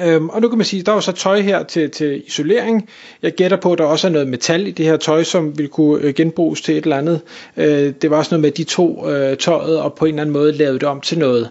Øhm, 0.00 0.28
og 0.28 0.40
nu 0.40 0.48
kan 0.48 0.58
man 0.58 0.64
sige, 0.64 0.82
der 0.82 0.92
er 0.92 0.96
jo 0.96 1.00
så 1.00 1.12
tøj 1.12 1.40
her 1.40 1.62
til, 1.62 1.90
til 1.90 2.22
isolering. 2.26 2.88
Jeg 3.22 3.32
gætter 3.32 3.56
på, 3.56 3.72
at 3.72 3.78
der 3.78 3.84
også 3.84 4.06
er 4.06 4.10
noget 4.10 4.28
metal 4.28 4.66
i 4.66 4.70
det 4.70 4.86
her 4.86 4.96
tøj, 4.96 5.24
som 5.24 5.58
vil 5.58 5.68
kunne 5.68 6.02
øh, 6.02 6.14
genbruges 6.14 6.60
til 6.60 6.76
et 6.76 6.82
eller 6.84 6.96
andet. 6.96 7.20
Øh, 7.56 7.92
det 8.02 8.10
var 8.10 8.16
også 8.16 8.34
noget 8.34 8.42
med 8.42 8.50
de 8.50 8.64
to 8.64 9.10
øh, 9.10 9.36
tøjet, 9.36 9.80
og 9.80 9.94
på 9.94 10.04
en 10.04 10.08
eller 10.08 10.22
anden 10.22 10.32
måde 10.32 10.52
lavet 10.52 10.80
det 10.80 10.88
om 10.88 11.00
til 11.00 11.18
noget, 11.18 11.50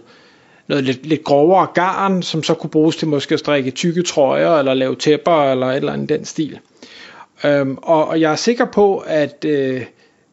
noget 0.68 0.84
lidt, 0.84 1.06
lidt 1.06 1.24
grovere 1.24 1.66
garn, 1.74 2.22
som 2.22 2.42
så 2.42 2.54
kunne 2.54 2.70
bruges 2.70 2.96
til 2.96 3.08
måske 3.08 3.32
at 3.32 3.38
strikke 3.38 3.70
tykke 3.70 4.02
trøjer, 4.02 4.58
eller 4.58 4.74
lave 4.74 4.96
tæpper, 4.96 5.50
eller 5.50 5.66
et 5.66 5.76
eller 5.76 5.92
andet 5.92 6.08
den 6.08 6.24
stil. 6.24 6.58
Øhm, 7.44 7.78
og, 7.82 8.08
og 8.08 8.20
jeg 8.20 8.32
er 8.32 8.36
sikker 8.36 8.64
på, 8.64 8.98
at... 8.98 9.44
Øh, 9.44 9.82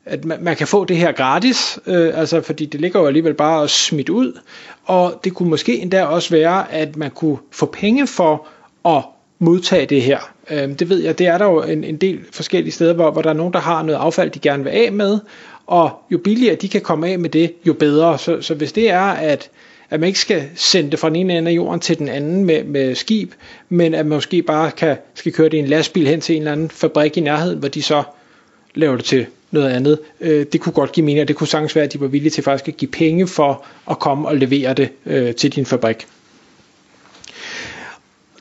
at 0.06 0.26
man, 0.26 0.38
man 0.42 0.56
kan 0.56 0.68
få 0.68 0.86
det 0.86 0.98
her 0.98 1.12
gratis, 1.12 1.80
øh, 1.88 2.20
altså 2.20 2.42
fordi 2.42 2.66
det 2.66 2.82
ligger 2.82 3.00
jo 3.00 3.08
alligevel 3.08 3.34
bare 3.34 3.64
at 3.64 3.70
smidt 3.70 4.10
ud, 4.10 4.40
og 4.84 5.20
det 5.24 5.34
kunne 5.34 5.50
måske 5.50 5.78
endda 5.78 6.04
også 6.04 6.30
være, 6.30 6.74
at 6.74 6.96
man 6.96 7.12
kunne 7.12 7.38
få 7.52 7.66
penge 7.66 8.08
for 8.08 8.48
at 8.86 9.04
modtage 9.40 9.86
det 9.86 10.02
her. 10.02 10.20
Øh, 10.52 10.80
det 10.80 10.90
ved 10.90 11.04
jeg, 11.04 11.18
det 11.18 11.28
er 11.28 11.38
der 11.38 11.46
jo 11.46 11.64
en, 11.64 11.84
en 11.84 11.98
del 11.98 12.20
forskellige 12.32 12.74
steder, 12.74 12.94
hvor, 12.94 13.12
hvor 13.12 13.22
der 13.22 13.30
er 13.30 13.34
nogen, 13.34 13.54
der 13.54 13.60
har 13.60 13.84
noget 13.84 14.00
affald, 14.00 14.32
de 14.32 14.40
gerne 14.40 14.64
vil 14.64 14.70
af 14.70 14.92
med, 14.92 15.20
og 15.68 15.92
jo 16.12 16.18
billigere 16.18 16.56
de 16.56 16.70
kan 16.70 16.82
komme 16.82 17.08
af 17.08 17.20
med 17.20 17.30
det, 17.30 17.54
jo 17.68 17.74
bedre. 17.74 18.18
Så, 18.18 18.42
så 18.42 18.54
hvis 18.54 18.72
det 18.72 18.90
er, 18.90 19.02
at, 19.02 19.50
at 19.90 20.00
man 20.00 20.08
ikke 20.08 20.20
skal 20.20 20.44
sende 20.56 20.92
det 20.92 21.00
fra 21.00 21.10
den 21.10 21.16
ene 21.16 21.38
ende 21.38 21.52
af 21.52 21.56
jorden 21.56 21.80
til 21.80 21.98
den 21.98 22.10
anden 22.10 22.46
med, 22.46 22.64
med 22.64 22.96
skib, 22.96 23.32
men 23.70 23.94
at 23.94 24.06
man 24.06 24.16
måske 24.16 24.42
bare 24.42 24.72
kan, 24.72 24.98
skal 25.16 25.32
køre 25.32 25.50
det 25.50 25.58
i 25.58 25.60
en 25.60 25.68
lastbil 25.68 26.08
hen 26.08 26.22
til 26.22 26.36
en 26.36 26.42
eller 26.42 26.52
anden 26.52 26.70
fabrik 26.70 27.18
i 27.18 27.20
nærheden, 27.20 27.60
hvor 27.60 27.68
de 27.68 27.82
så 27.82 28.04
laver 28.76 28.96
det 28.96 29.06
til 29.06 29.26
noget 29.52 29.70
andet. 29.70 30.00
Øh, 30.22 30.46
det 30.54 30.62
kunne 30.62 30.74
godt 30.74 30.92
give 30.92 31.06
mening, 31.06 31.22
og 31.22 31.28
det 31.28 31.36
kunne 31.36 31.48
sagtens 31.48 31.76
være, 31.76 31.86
at 31.86 31.94
de 31.94 32.00
var 32.00 32.08
villige 32.08 32.32
til 32.32 32.44
faktisk 32.44 32.68
at 32.68 32.78
give 32.78 32.92
penge 32.92 33.28
for 33.28 33.66
at 33.90 34.00
komme 34.00 34.28
og 34.28 34.36
levere 34.36 34.74
det 34.74 34.90
øh, 35.06 35.36
til 35.36 35.56
din 35.56 35.66
fabrik. 35.66 36.08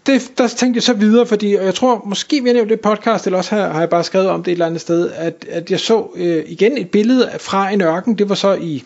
Det, 0.06 0.32
der 0.38 0.48
tænkte 0.48 0.76
jeg 0.76 0.82
så 0.82 0.92
videre, 0.92 1.26
fordi 1.26 1.54
jeg 1.54 1.74
tror, 1.74 2.02
måske 2.06 2.42
vi 2.42 2.48
har 2.48 2.54
nævnt 2.54 2.70
det 2.70 2.80
podcast, 2.80 3.26
eller 3.26 3.38
også 3.38 3.54
har, 3.54 3.72
har 3.72 3.80
jeg 3.80 3.90
bare 3.90 4.04
skrevet 4.04 4.28
om 4.28 4.42
det 4.42 4.50
et 4.50 4.52
eller 4.52 4.66
andet 4.66 4.80
sted, 4.80 5.10
at, 5.10 5.46
at 5.50 5.70
jeg 5.70 5.80
så 5.80 6.06
øh, 6.16 6.44
igen 6.46 6.78
et 6.78 6.90
billede 6.90 7.30
fra 7.38 7.70
en 7.70 7.80
ørken, 7.80 8.18
det 8.18 8.28
var 8.28 8.34
så 8.34 8.54
i 8.54 8.84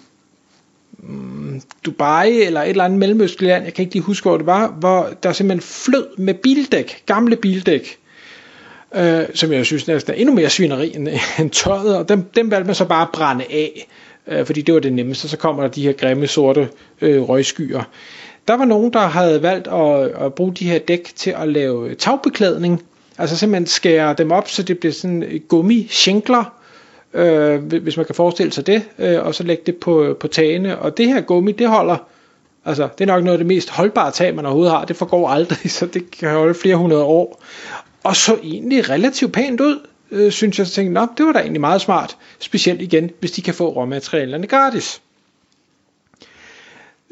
Dubai 1.87 2.43
eller 2.43 2.62
et 2.62 2.69
eller 2.69 2.85
andet 2.85 2.99
mellemøstligt 2.99 3.49
land, 3.49 3.65
jeg 3.65 3.75
kan 3.75 3.83
ikke 3.83 3.95
lige 3.95 4.03
huske, 4.03 4.29
hvor 4.29 4.37
det 4.37 4.47
var, 4.47 4.69
hvor 4.81 5.09
der 5.23 5.33
simpelthen 5.33 5.61
flød 5.62 6.06
med 6.19 6.35
bildæk, 6.35 7.03
gamle 7.06 7.37
bildæk, 7.37 7.99
øh, 8.95 9.23
som 9.35 9.53
jeg 9.53 9.67
synes 9.67 9.87
næsten 9.87 10.15
er 10.15 10.17
endnu 10.17 10.35
mere 10.35 10.50
svineri 10.50 10.97
end, 10.97 11.09
end 11.41 11.50
tøjet, 11.50 11.97
og 11.97 12.09
dem, 12.09 12.23
dem 12.23 12.50
valgte 12.50 12.67
man 12.67 12.75
så 12.75 12.85
bare 12.85 13.03
at 13.03 13.09
brænde 13.12 13.45
af, 13.45 13.89
øh, 14.27 14.47
fordi 14.47 14.62
det 14.62 14.75
var 14.75 14.81
det 14.81 14.93
nemmeste, 14.93 15.29
så 15.29 15.37
kommer 15.37 15.62
der 15.62 15.71
de 15.71 15.83
her 15.83 15.93
grimme 15.93 16.27
sorte 16.27 16.69
øh, 17.01 17.23
røgskyer. 17.23 17.83
Der 18.49 18.56
var 18.56 18.65
nogen, 18.65 18.93
der 18.93 19.01
havde 19.01 19.43
valgt 19.43 19.69
at, 19.69 20.25
at 20.27 20.35
bruge 20.35 20.55
de 20.55 20.71
her 20.71 20.79
dæk 20.79 21.12
til 21.17 21.31
at 21.31 21.49
lave 21.49 21.94
tagbeklædning, 21.94 22.83
altså 23.19 23.37
simpelthen 23.37 23.67
skære 23.67 24.15
dem 24.19 24.31
op, 24.31 24.49
så 24.49 24.62
det 24.62 24.79
bliver 24.79 24.93
sådan 24.93 25.43
gummi-shinkler, 25.49 26.57
øh, 27.14 27.64
hvis 27.64 27.96
man 27.96 28.06
kan 28.06 28.14
forestille 28.14 28.52
sig 28.52 28.66
det, 28.66 28.82
øh, 28.99 29.26
og 29.26 29.34
så 29.34 29.43
lægge 29.43 29.62
det 29.66 29.76
på, 29.76 30.16
på 30.20 30.28
tagene, 30.28 30.78
og 30.78 30.96
det 30.96 31.06
her 31.06 31.20
gummi, 31.20 31.52
det 31.52 31.69
holder, 31.69 31.96
altså 32.64 32.88
det 32.99 33.05
er 33.05 33.14
nok 33.14 33.25
noget 33.25 33.34
af 33.34 33.38
det 33.38 33.46
mest 33.46 33.70
holdbare 33.70 34.10
tag, 34.10 34.34
man 34.34 34.46
overhovedet 34.46 34.72
har, 34.72 34.84
det 34.84 34.96
forgår 34.96 35.28
aldrig, 35.28 35.70
så 35.78 35.87
det 35.87 36.10
kan 36.10 36.31
holde 36.31 36.55
flere 36.55 36.76
hundrede 36.76 37.05
år, 37.05 37.43
og 38.05 38.16
så 38.16 38.38
egentlig 38.43 38.90
relativt 38.90 39.32
pænt 39.32 39.60
ud, 39.60 39.87
øh, 40.10 40.32
synes 40.32 40.58
jeg, 40.58 40.66
så 40.66 40.72
tænkte, 40.72 40.93
Nå, 40.93 41.06
det 41.19 41.26
var 41.26 41.32
da 41.32 41.38
egentlig 41.38 41.60
meget 41.60 41.81
smart, 41.81 42.16
specielt 42.38 42.82
igen, 42.82 43.10
hvis 43.20 43.31
de 43.31 43.43
kan 43.43 43.55
få 43.55 43.69
råmaterialerne 43.69 44.46
gratis. 44.46 45.00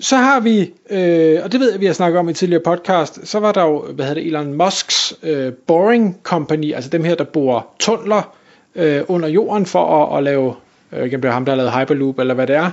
Så 0.00 0.16
har 0.16 0.40
vi, 0.40 0.72
øh, 0.90 1.40
og 1.44 1.52
det 1.52 1.60
ved 1.60 1.70
jeg, 1.70 1.80
vi 1.80 1.86
har 1.86 1.92
snakket 1.92 2.18
om 2.18 2.28
i 2.28 2.32
tidligere 2.32 2.62
podcast, 2.62 3.28
så 3.28 3.40
var 3.40 3.52
der 3.52 3.62
jo, 3.62 3.92
hvad 3.92 4.04
hedder 4.04 4.20
det, 4.20 4.26
Elon 4.26 4.54
Musks 4.54 5.14
øh, 5.22 5.52
Boring 5.52 6.20
Company, 6.22 6.74
altså 6.74 6.90
dem 6.90 7.04
her, 7.04 7.14
der 7.14 7.24
borer 7.24 7.74
tunneler 7.78 8.36
øh, 8.76 9.02
under 9.08 9.28
jorden 9.28 9.66
for 9.66 10.04
at, 10.04 10.18
at 10.18 10.24
lave, 10.24 10.54
øh, 10.92 11.04
ikke 11.04 11.16
det 11.16 11.32
ham, 11.32 11.44
der 11.44 11.52
har 11.52 11.56
lavet 11.56 11.72
Hyperloop, 11.72 12.18
eller 12.18 12.34
hvad 12.34 12.46
det 12.46 12.56
er, 12.56 12.70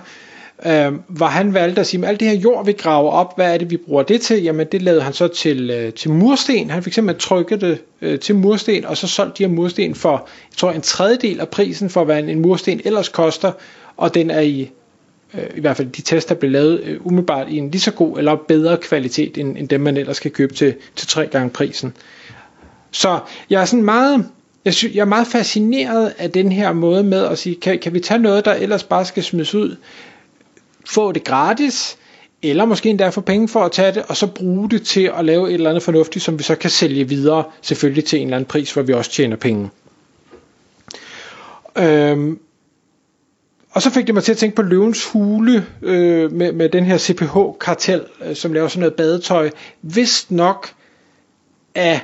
øh, 0.65 0.93
hvor 1.07 1.25
han 1.25 1.53
valgte 1.53 1.81
at 1.81 1.87
sige, 1.87 2.03
at 2.03 2.09
alt 2.09 2.19
det 2.19 2.27
her 2.27 2.35
jord, 2.35 2.65
vi 2.65 2.71
graver 2.71 3.11
op, 3.11 3.35
hvad 3.35 3.53
er 3.53 3.57
det, 3.57 3.71
vi 3.71 3.77
bruger 3.77 4.03
det 4.03 4.21
til? 4.21 4.43
Jamen, 4.43 4.67
det 4.71 4.81
lavede 4.81 5.01
han 5.01 5.13
så 5.13 5.27
til, 5.27 5.69
øh, 5.69 5.93
til 5.93 6.11
mursten. 6.11 6.69
Han 6.69 6.83
fik 6.83 6.93
simpelthen 6.93 7.19
trykket 7.19 7.61
det 7.61 7.81
øh, 8.01 8.19
til 8.19 8.35
mursten, 8.35 8.85
og 8.85 8.97
så 8.97 9.07
solgte 9.07 9.43
de 9.43 9.49
her 9.49 9.55
mursten 9.55 9.95
for, 9.95 10.11
jeg 10.51 10.57
tror, 10.57 10.71
en 10.71 10.81
tredjedel 10.81 11.39
af 11.39 11.49
prisen 11.49 11.89
for, 11.89 12.03
hvad 12.03 12.23
en 12.23 12.39
mursten 12.39 12.81
ellers 12.85 13.09
koster, 13.09 13.51
og 13.97 14.13
den 14.13 14.31
er 14.31 14.39
i, 14.39 14.71
øh, 15.33 15.43
i 15.55 15.61
hvert 15.61 15.77
fald 15.77 15.87
de 15.87 16.01
tester 16.01 16.35
blev 16.35 16.51
lavet 16.51 16.81
øh, 16.83 17.05
umiddelbart 17.05 17.47
i 17.49 17.57
en 17.57 17.71
lige 17.71 17.81
så 17.81 17.91
god 17.91 18.17
eller 18.17 18.35
bedre 18.35 18.77
kvalitet, 18.77 19.37
end, 19.37 19.57
end 19.57 19.69
dem 19.69 19.81
man 19.81 19.97
ellers 19.97 20.19
kan 20.19 20.31
købe 20.31 20.53
til, 20.53 20.75
til 20.95 21.07
tre 21.07 21.27
gange 21.27 21.49
prisen. 21.49 21.93
Så 22.91 23.19
jeg 23.49 23.61
er 23.61 23.65
sådan 23.65 23.85
meget, 23.85 24.25
jeg, 24.65 24.73
synes, 24.73 24.95
jeg 24.95 25.01
er 25.01 25.05
meget 25.05 25.27
fascineret 25.27 26.13
af 26.17 26.31
den 26.31 26.51
her 26.51 26.73
måde 26.73 27.03
med 27.03 27.25
at 27.25 27.37
sige, 27.37 27.55
kan, 27.55 27.79
kan 27.79 27.93
vi 27.93 27.99
tage 27.99 28.19
noget, 28.19 28.45
der 28.45 28.53
ellers 28.53 28.83
bare 28.83 29.05
skal 29.05 29.23
smides 29.23 29.55
ud, 29.55 29.75
få 30.89 31.11
det 31.11 31.23
gratis, 31.23 31.97
eller 32.43 32.65
måske 32.65 32.89
endda 32.89 33.09
få 33.09 33.21
penge 33.21 33.47
for 33.47 33.59
at 33.59 33.71
tage 33.71 33.91
det, 33.91 34.03
og 34.07 34.17
så 34.17 34.27
bruge 34.27 34.69
det 34.69 34.85
til 34.85 35.11
at 35.17 35.25
lave 35.25 35.47
et 35.47 35.53
eller 35.53 35.69
andet 35.69 35.83
fornuftigt, 35.83 36.25
som 36.25 36.39
vi 36.39 36.43
så 36.43 36.55
kan 36.55 36.69
sælge 36.69 37.07
videre, 37.07 37.43
selvfølgelig 37.61 38.05
til 38.05 38.19
en 38.19 38.27
eller 38.27 38.37
anden 38.37 38.47
pris, 38.47 38.71
hvor 38.73 38.81
vi 38.81 38.93
også 38.93 39.11
tjener 39.11 39.35
penge. 39.35 39.69
Øhm, 41.77 42.39
og 43.71 43.81
så 43.81 43.89
fik 43.89 44.07
det 44.07 44.13
mig 44.15 44.23
til 44.23 44.31
at 44.31 44.37
tænke 44.37 44.55
på 44.55 44.61
Løvens 44.61 45.05
Hule 45.05 45.65
øh, 45.81 46.31
med, 46.31 46.51
med 46.51 46.69
den 46.69 46.83
her 46.85 46.97
CPH-kartel, 46.97 48.01
øh, 48.25 48.35
som 48.35 48.53
laver 48.53 48.67
sådan 48.67 48.79
noget 48.79 48.93
badetøj, 48.93 49.49
vist 49.81 50.31
nok 50.31 50.73
af 51.75 52.01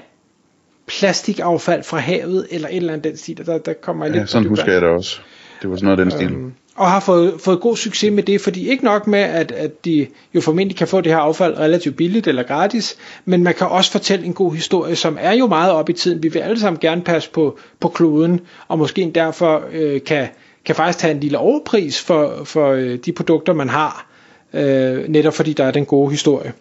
plastikaffald 0.89 1.83
fra 1.83 1.97
havet, 1.97 2.47
eller 2.51 2.67
et 2.67 2.75
eller 2.75 2.93
andet 2.93 3.03
den 3.03 3.17
stil, 3.17 3.45
der, 3.45 3.57
der 3.57 3.73
kommer 3.73 4.05
jeg 4.05 4.13
ja, 4.13 4.19
lidt 4.19 4.29
sådan 4.29 4.47
husker 4.47 4.71
jeg 4.71 4.81
det 4.81 4.89
også. 4.89 5.19
Det 5.61 5.69
var 5.69 5.75
sådan 5.75 5.85
noget 5.85 5.99
af 5.99 6.05
den 6.05 6.11
stil. 6.11 6.31
Øhm, 6.31 6.53
og 6.75 6.91
har 6.91 6.99
fået, 6.99 7.33
fået 7.39 7.59
god 7.59 7.77
succes 7.77 8.11
med 8.11 8.23
det, 8.23 8.41
fordi 8.41 8.69
ikke 8.69 8.83
nok 8.83 9.07
med, 9.07 9.19
at, 9.19 9.51
at 9.51 9.85
de 9.85 10.07
jo 10.35 10.41
formentlig 10.41 10.77
kan 10.77 10.87
få 10.87 11.01
det 11.01 11.11
her 11.11 11.19
affald 11.19 11.57
relativt 11.57 11.95
billigt 11.95 12.27
eller 12.27 12.43
gratis, 12.43 12.97
men 13.25 13.43
man 13.43 13.53
kan 13.53 13.67
også 13.67 13.91
fortælle 13.91 14.25
en 14.25 14.33
god 14.33 14.53
historie, 14.53 14.95
som 14.95 15.17
er 15.21 15.33
jo 15.33 15.47
meget 15.47 15.71
op 15.71 15.89
i 15.89 15.93
tiden. 15.93 16.23
Vi 16.23 16.27
vil 16.27 16.39
alle 16.39 16.59
sammen 16.59 16.79
gerne 16.79 17.01
passe 17.01 17.31
på, 17.31 17.57
på 17.79 17.87
kloden, 17.87 18.41
og 18.67 18.77
måske 18.77 19.11
derfor 19.15 19.63
øh, 19.71 20.03
kan, 20.03 20.27
kan 20.65 20.75
faktisk 20.75 20.99
tage 20.99 21.13
en 21.13 21.19
lille 21.19 21.37
overpris 21.37 22.01
for, 22.01 22.41
for 22.43 22.71
øh, 22.71 22.95
de 23.05 23.11
produkter, 23.11 23.53
man 23.53 23.69
har, 23.69 24.07
øh, 24.53 25.07
netop 25.07 25.33
fordi 25.33 25.53
der 25.53 25.63
er 25.63 25.71
den 25.71 25.85
gode 25.85 26.11
historie. 26.11 26.53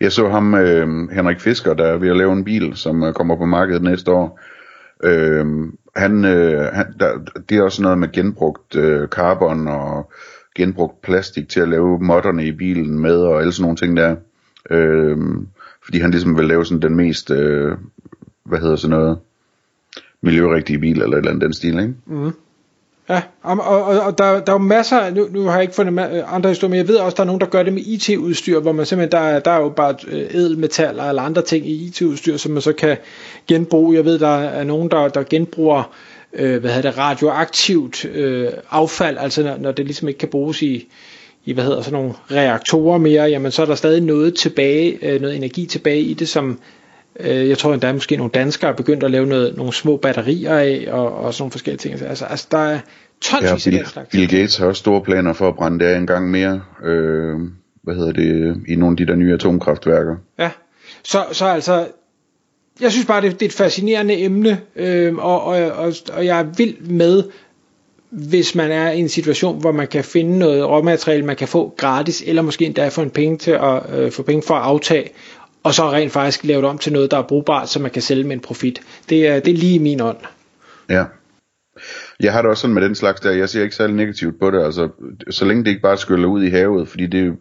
Jeg 0.00 0.12
så 0.12 0.28
ham, 0.28 0.54
øh, 0.54 1.10
Henrik 1.10 1.40
Fisker, 1.40 1.74
der 1.74 1.84
er 1.84 1.96
ved 1.96 2.08
at 2.08 2.16
lave 2.16 2.32
en 2.32 2.44
bil, 2.44 2.76
som 2.76 3.02
øh, 3.02 3.12
kommer 3.12 3.36
på 3.36 3.44
markedet 3.44 3.82
næste 3.82 4.12
år. 4.12 4.40
Øh, 5.04 5.46
han, 5.96 6.24
øh, 6.24 6.72
han, 6.72 6.86
der, 7.00 7.18
det 7.48 7.58
er 7.58 7.62
også 7.62 7.82
noget 7.82 7.98
med 7.98 8.12
genbrugt 8.12 8.76
øh, 8.76 9.08
carbon 9.08 9.68
og 9.68 10.10
genbrugt 10.56 11.02
plastik 11.02 11.48
til 11.48 11.60
at 11.60 11.68
lave 11.68 11.98
modderne 12.00 12.46
i 12.46 12.52
bilen 12.52 12.98
med, 12.98 13.16
og 13.16 13.40
alle 13.40 13.52
sådan 13.52 13.62
nogle 13.62 13.76
ting 13.76 13.96
der. 13.96 14.16
Øh, 14.70 15.18
fordi 15.84 15.98
han 15.98 16.10
ligesom 16.10 16.36
vil 16.36 16.44
lave 16.44 16.64
sådan 16.64 16.82
den 16.82 16.96
mest, 16.96 17.30
øh, 17.30 17.76
hvad 18.44 18.58
hedder 18.58 18.76
sådan 18.76 18.96
noget, 18.98 19.18
miljørigtige 20.20 20.78
bil, 20.78 21.02
eller 21.02 21.16
et 21.16 21.18
eller 21.18 21.30
andet 21.30 21.44
den 21.44 21.52
stil, 21.52 21.78
ikke? 21.78 21.94
Mm. 22.06 22.32
Ja, 23.08 23.22
og, 23.42 23.60
og, 23.60 24.00
og 24.00 24.18
der, 24.18 24.24
der 24.24 24.52
er 24.52 24.52
jo 24.52 24.58
masser, 24.58 25.10
nu, 25.10 25.28
nu 25.30 25.42
har 25.42 25.52
jeg 25.52 25.62
ikke 25.62 25.74
fundet 25.74 26.10
øh, 26.12 26.34
andre 26.34 26.48
historier, 26.48 26.70
men 26.70 26.78
jeg 26.78 26.88
ved 26.88 26.96
også, 26.96 27.14
der 27.14 27.22
er 27.22 27.26
nogen, 27.26 27.40
der 27.40 27.46
gør 27.46 27.62
det 27.62 27.72
med 27.72 27.82
IT-udstyr, 27.82 28.60
hvor 28.60 28.72
man 28.72 28.86
simpelthen, 28.86 29.22
der, 29.22 29.38
der 29.38 29.50
er 29.50 29.60
jo 29.60 29.68
bare 29.68 29.94
øh, 30.08 30.26
edelmetaller 30.30 31.04
eller 31.04 31.22
andre 31.22 31.42
ting 31.42 31.66
i 31.68 31.86
IT-udstyr, 31.86 32.36
som 32.36 32.52
man 32.52 32.62
så 32.62 32.72
kan 32.72 32.96
genbruge. 33.48 33.96
Jeg 33.96 34.04
ved, 34.04 34.18
der 34.18 34.36
er 34.36 34.64
nogen, 34.64 34.90
der, 34.90 35.08
der 35.08 35.22
genbruger 35.22 35.94
øh, 36.32 36.60
hvad 36.60 36.70
hedder 36.70 36.90
det, 36.90 36.98
radioaktivt 36.98 38.04
øh, 38.04 38.48
affald, 38.70 39.18
altså 39.18 39.42
når, 39.42 39.56
når 39.56 39.72
det 39.72 39.84
ligesom 39.84 40.08
ikke 40.08 40.18
kan 40.18 40.28
bruges 40.28 40.62
i, 40.62 40.88
i 41.44 41.52
hvad 41.52 41.64
hedder 41.64 41.82
sådan 41.82 41.98
nogle 41.98 42.14
reaktorer 42.30 42.98
mere, 42.98 43.24
jamen 43.24 43.52
så 43.52 43.62
er 43.62 43.66
der 43.66 43.74
stadig 43.74 44.02
noget 44.02 44.34
tilbage, 44.34 44.98
øh, 45.02 45.20
noget 45.20 45.36
energi 45.36 45.66
tilbage 45.66 46.00
i 46.00 46.14
det, 46.14 46.28
som 46.28 46.58
øh, 47.20 47.48
jeg 47.48 47.58
tror 47.58 47.72
endda 47.72 47.92
måske 47.92 48.16
nogle 48.16 48.30
danskere 48.30 48.70
er 48.70 48.74
begyndt 48.74 49.04
at 49.04 49.10
lave 49.10 49.26
noget, 49.26 49.56
nogle 49.56 49.72
små 49.72 49.96
batterier 49.96 50.54
af, 50.54 50.86
og, 50.90 51.14
og 51.18 51.34
sådan 51.34 51.42
nogle 51.42 51.50
forskellige 51.50 51.78
ting. 51.78 52.08
Altså, 52.08 52.24
altså 52.24 52.46
der 52.50 52.58
er 52.58 52.78
tonsvis 53.20 53.66
ja, 53.66 53.70
Bill, 53.70 53.82
af 53.82 53.86
slags. 53.86 54.08
Bill 54.10 54.28
Gates 54.28 54.56
har 54.56 54.66
også 54.66 54.80
store 54.80 55.00
planer 55.00 55.32
for 55.32 55.48
at 55.48 55.56
brænde 55.56 55.84
det 55.84 55.90
af 55.90 55.98
en 55.98 56.06
gang 56.06 56.30
mere, 56.30 56.62
øh, 56.84 57.34
hvad 57.82 57.94
hedder 57.94 58.12
det, 58.12 58.56
i 58.68 58.74
nogle 58.74 58.92
af 58.92 58.96
de 58.96 59.06
der 59.06 59.14
nye 59.14 59.34
atomkraftværker. 59.34 60.16
Ja, 60.38 60.50
så, 61.02 61.24
så 61.32 61.46
altså, 61.46 61.86
jeg 62.80 62.92
synes 62.92 63.06
bare, 63.06 63.20
det, 63.20 63.32
det 63.32 63.42
er 63.42 63.46
et 63.46 63.52
fascinerende 63.52 64.18
emne, 64.22 64.60
øh, 64.76 65.14
og, 65.16 65.44
og, 65.44 65.56
og, 65.56 65.92
og 66.12 66.26
jeg 66.26 66.40
er 66.40 66.46
vild 66.56 66.80
med, 66.80 67.22
hvis 68.10 68.54
man 68.54 68.70
er 68.70 68.90
i 68.90 68.98
en 68.98 69.08
situation, 69.08 69.60
hvor 69.60 69.72
man 69.72 69.86
kan 69.86 70.04
finde 70.04 70.38
noget 70.38 70.68
råmateriale, 70.68 71.24
man 71.24 71.36
kan 71.36 71.48
få 71.48 71.74
gratis, 71.76 72.22
eller 72.26 72.42
måske 72.42 72.64
endda 72.64 72.88
få 72.88 73.02
en 73.02 73.10
penge 73.10 73.38
til 73.38 73.50
at 73.50 73.98
øh, 73.98 74.12
få 74.12 74.22
penge 74.22 74.42
for 74.46 74.54
at 74.54 74.62
aftage, 74.62 75.08
og 75.66 75.74
så 75.74 75.92
rent 75.92 76.12
faktisk 76.12 76.44
lave 76.44 76.62
det 76.62 76.70
om 76.70 76.78
til 76.78 76.92
noget, 76.92 77.10
der 77.10 77.18
er 77.18 77.22
brugbart, 77.22 77.68
så 77.68 77.80
man 77.80 77.90
kan 77.90 78.02
sælge 78.02 78.24
med 78.24 78.32
en 78.32 78.40
profit. 78.40 78.80
Det 79.08 79.28
er, 79.28 79.40
det 79.40 79.52
er 79.52 79.56
lige 79.56 79.74
i 79.74 79.78
min 79.78 80.00
ånd. 80.00 80.16
Ja. 80.90 81.04
Jeg 82.20 82.32
har 82.32 82.42
det 82.42 82.50
også 82.50 82.60
sådan 82.60 82.74
med 82.74 82.82
den 82.82 82.94
slags 82.94 83.20
der, 83.20 83.30
jeg 83.30 83.48
ser 83.48 83.62
ikke 83.62 83.76
særlig 83.76 83.96
negativt 83.96 84.38
på 84.40 84.50
det, 84.50 84.64
altså 84.64 84.88
så 85.30 85.44
længe 85.44 85.64
det 85.64 85.70
ikke 85.70 85.82
bare 85.82 85.96
skyller 85.96 86.28
ud 86.28 86.42
i 86.42 86.48
havet, 86.48 86.88
fordi 86.88 87.06
det, 87.06 87.36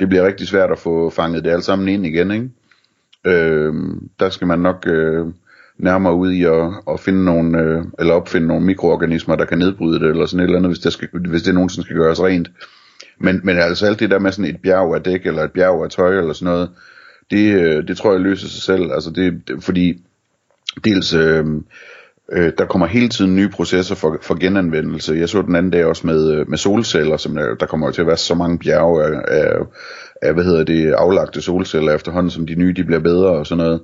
det 0.00 0.08
bliver 0.08 0.26
rigtig 0.26 0.48
svært 0.48 0.70
at 0.70 0.78
få 0.78 1.10
fanget 1.10 1.44
det 1.44 1.50
alt 1.50 1.64
sammen 1.64 1.88
ind 1.88 2.06
igen, 2.06 2.30
ikke? 2.30 2.48
Øh, 3.26 3.74
der 4.20 4.30
skal 4.30 4.46
man 4.46 4.58
nok 4.58 4.86
øh, 4.86 5.26
nærmere 5.78 6.14
ud 6.14 6.32
i 6.32 6.44
at, 6.44 6.94
at 6.94 7.00
finde 7.00 7.24
nogle, 7.24 7.58
øh, 7.58 7.84
eller 7.98 8.14
opfinde 8.14 8.46
nogle 8.46 8.66
mikroorganismer, 8.66 9.36
der 9.36 9.44
kan 9.44 9.58
nedbryde 9.58 10.00
det, 10.00 10.10
eller 10.10 10.26
sådan 10.26 10.40
et 10.40 10.44
eller 10.44 10.58
andet, 10.58 10.70
hvis 10.70 10.78
det, 10.78 10.92
skal, 10.92 11.08
hvis 11.28 11.42
det 11.42 11.54
nogensinde 11.54 11.86
skal 11.86 11.96
gøres 11.96 12.22
rent. 12.22 12.50
Men, 13.18 13.40
men 13.44 13.58
altså 13.58 13.86
alt 13.86 14.00
det 14.00 14.10
der 14.10 14.18
med 14.18 14.32
sådan 14.32 14.54
et 14.54 14.62
bjerg 14.62 14.94
af 14.94 15.02
dæk, 15.02 15.26
eller 15.26 15.42
et 15.42 15.52
bjerg 15.52 15.84
af 15.84 15.90
tøj, 15.90 16.18
eller 16.18 16.32
sådan 16.32 16.52
noget, 16.52 16.70
det, 17.30 17.54
øh, 17.54 17.88
det 17.88 17.96
tror 17.96 18.12
jeg 18.12 18.20
løser 18.20 18.48
sig 18.48 18.62
selv, 18.62 18.92
altså 18.92 19.10
det, 19.10 19.48
det 19.48 19.64
fordi 19.64 20.02
dels... 20.84 21.14
Øh, 21.14 21.44
Øh, 22.32 22.52
der 22.58 22.66
kommer 22.66 22.86
hele 22.86 23.08
tiden 23.08 23.36
nye 23.36 23.48
processer 23.48 23.94
for, 23.94 24.18
for 24.22 24.34
genanvendelse. 24.34 25.14
Jeg 25.14 25.28
så 25.28 25.42
den 25.42 25.56
anden 25.56 25.72
dag 25.72 25.84
også 25.84 26.06
med, 26.06 26.32
øh, 26.32 26.50
med 26.50 26.58
solceller, 26.58 27.16
som 27.16 27.34
der, 27.34 27.54
der 27.54 27.66
kommer 27.66 27.90
til 27.90 28.00
at 28.00 28.06
være 28.06 28.16
så 28.16 28.34
mange 28.34 28.58
bjerge 28.58 29.04
af, 29.04 29.22
af, 29.28 29.52
af, 30.22 30.34
hvad 30.34 30.44
hedder 30.44 30.64
det, 30.64 30.92
aflagte 30.92 31.42
solceller 31.42 31.94
efterhånden, 31.94 32.30
som 32.30 32.46
de 32.46 32.54
nye 32.54 32.72
de 32.76 32.84
bliver 32.84 33.00
bedre 33.00 33.28
og 33.28 33.46
sådan 33.46 33.64
noget. 33.64 33.80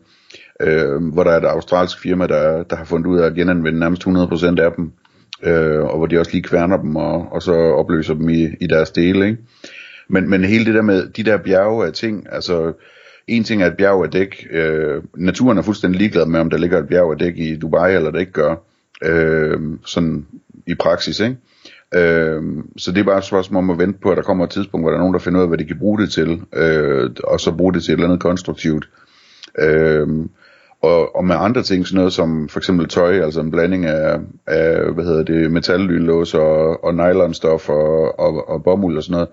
Øh, 0.61 1.13
hvor 1.13 1.25
der 1.25 1.31
er 1.31 1.41
et 1.41 1.45
australsk 1.45 2.01
firma, 2.01 2.27
der, 2.27 2.63
der 2.63 2.77
har 2.77 2.85
fundet 2.85 3.07
ud 3.07 3.19
af 3.19 3.27
at 3.27 3.35
genanvende 3.35 3.81
nærmest 3.81 4.07
100% 4.07 4.61
af 4.61 4.73
dem, 4.77 4.93
øh, 5.43 5.81
og 5.81 5.99
hvor 5.99 6.07
de 6.07 6.19
også 6.19 6.33
lige 6.33 6.43
kværner 6.43 6.77
dem 6.77 6.97
og, 6.97 7.33
og 7.33 7.43
så 7.43 7.53
opløser 7.53 8.15
dem 8.15 8.29
i, 8.29 8.49
i 8.61 8.67
deres 8.67 8.91
dele. 8.91 9.27
Ikke? 9.27 9.39
Men, 10.09 10.31
men 10.31 10.45
hele 10.45 10.65
det 10.65 10.75
der 10.75 10.83
med 10.83 11.07
de 11.07 11.23
der 11.23 11.37
bjerge 11.37 11.87
af 11.87 11.93
ting, 11.93 12.27
altså 12.33 12.73
en 13.29 13.45
ting 13.45 13.63
er 13.63 13.67
et 13.67 13.77
bjerg 13.77 14.05
af 14.05 14.11
dæk. 14.11 14.47
Øh, 14.51 15.03
naturen 15.17 15.59
er 15.59 15.63
fuldstændig 15.63 15.99
ligeglad 15.99 16.27
med, 16.27 16.41
om 16.41 16.51
der 16.51 16.59
ligger 16.59 16.79
et 16.79 16.89
bjerg 16.89 17.11
af 17.11 17.19
dæk 17.19 17.39
i 17.39 17.57
Dubai, 17.57 17.95
eller 17.95 18.11
det 18.11 18.21
ikke 18.21 18.33
gør. 18.33 18.57
Øh, 19.05 19.61
sådan 19.87 20.27
i 20.67 20.75
praksis, 20.75 21.21
ikke? 21.21 21.37
Øh, 21.95 22.43
så 22.77 22.93
det 22.93 23.01
er 23.01 23.05
bare 23.05 23.19
et 23.19 23.25
spørgsmål 23.25 23.63
om 23.63 23.71
at 23.71 23.79
vente 23.79 23.99
på, 24.03 24.11
at 24.11 24.17
der 24.17 24.23
kommer 24.23 24.45
et 24.45 24.51
tidspunkt, 24.51 24.85
hvor 24.85 24.91
der 24.91 24.97
er 24.97 25.01
nogen, 25.01 25.15
der 25.15 25.21
finder 25.21 25.41
ud 25.41 25.43
af, 25.43 25.49
hvad 25.49 25.59
de 25.59 25.65
kan 25.65 25.79
bruge 25.79 25.99
det 26.01 26.11
til, 26.11 26.41
øh, 26.53 27.11
og 27.25 27.41
så 27.41 27.53
bruge 27.53 27.73
det 27.73 27.85
til 27.85 27.93
et 27.93 27.97
eller 27.97 28.07
andet 28.07 28.23
konstruktivt. 28.23 28.89
Øh, 29.59 30.09
og, 30.83 31.17
og 31.17 31.25
med 31.25 31.37
andre 31.39 31.63
ting, 31.63 31.87
sådan 31.87 31.97
noget 31.97 32.13
som 32.13 32.49
for 32.49 32.61
eksempel 32.61 32.89
tøj, 32.89 33.21
altså 33.21 33.41
en 33.41 33.51
blanding 33.51 33.87
af, 33.87 34.19
af 34.47 34.93
hvad 34.95 35.05
hedder 35.05 35.23
det, 35.23 35.51
metallylås 35.51 36.35
og, 36.35 36.85
og 36.85 36.95
nylonstof 36.95 37.69
og, 37.69 38.19
og, 38.21 38.49
og 38.49 38.65
bomuld 38.65 38.97
og 38.97 39.03
sådan 39.03 39.13
noget, 39.13 39.29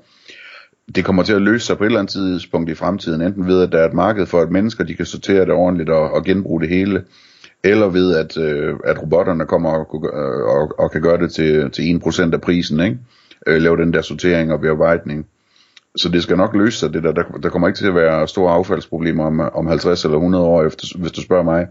det 0.95 1.05
kommer 1.05 1.23
til 1.23 1.33
at 1.33 1.41
løse 1.41 1.65
sig 1.65 1.77
på 1.77 1.83
et 1.83 1.85
eller 1.85 1.99
andet 1.99 2.11
tidspunkt 2.11 2.69
i 2.69 2.75
fremtiden, 2.75 3.21
enten 3.21 3.47
ved, 3.47 3.63
at 3.63 3.71
der 3.71 3.79
er 3.79 3.87
et 3.87 3.93
marked 3.93 4.25
for, 4.25 4.41
at 4.41 4.51
mennesker 4.51 4.83
de 4.83 4.95
kan 4.95 5.05
sortere 5.05 5.45
det 5.45 5.53
ordentligt 5.53 5.89
og, 5.89 6.11
og 6.11 6.23
genbruge 6.23 6.61
det 6.61 6.69
hele, 6.69 7.03
eller 7.63 7.87
ved, 7.87 8.15
at, 8.15 8.37
øh, 8.37 8.75
at 8.83 9.01
robotterne 9.01 9.45
kommer 9.45 9.69
og, 9.69 10.03
øh, 10.13 10.45
og, 10.45 10.79
og 10.79 10.91
kan 10.91 11.01
gøre 11.01 11.17
det 11.17 11.31
til, 11.31 11.71
til 11.71 12.01
1% 12.05 12.33
af 12.33 12.41
prisen, 12.41 12.79
ikke? 12.79 12.97
Øh, 13.47 13.61
lave 13.61 13.77
den 13.77 13.93
der 13.93 14.01
sortering 14.01 14.53
og 14.53 14.61
bearbejdning. 14.61 15.27
Så 15.97 16.09
det 16.09 16.23
skal 16.23 16.37
nok 16.37 16.55
løse 16.55 16.79
sig, 16.79 16.93
det 16.93 17.03
der. 17.03 17.11
der. 17.11 17.23
Der 17.23 17.49
kommer 17.49 17.67
ikke 17.67 17.77
til 17.77 17.87
at 17.87 17.95
være 17.95 18.27
store 18.27 18.53
affaldsproblemer 18.53 19.25
om, 19.25 19.39
om 19.39 19.67
50 19.67 20.03
eller 20.05 20.17
100 20.17 20.45
år, 20.45 20.63
efter, 20.63 20.97
hvis 20.99 21.11
du 21.11 21.21
spørger 21.21 21.43
mig. 21.43 21.67